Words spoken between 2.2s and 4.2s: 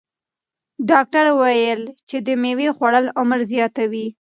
د مېوې خوړل عمر زیاتوي.